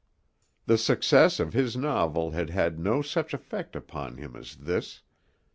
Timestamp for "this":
4.55-5.01